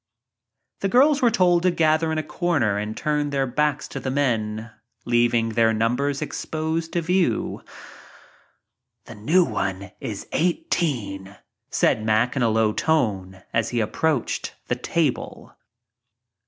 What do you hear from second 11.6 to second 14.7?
said Mack in a low tone as he approached